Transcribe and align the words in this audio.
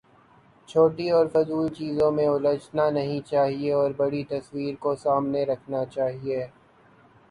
چھوٹی 0.69 1.09
اور 1.11 1.25
فضول 1.33 1.67
چیزوں 1.73 2.09
میں 2.11 2.27
الجھنا 2.27 2.89
نہیں 2.89 3.19
چاہیے 3.27 3.71
اور 3.73 3.91
بڑی 3.97 4.23
تصویر 4.29 4.75
کو 4.79 4.95
سامنے 4.95 5.43
رکھنا 5.45 5.85
چاہیے۔ 5.85 6.45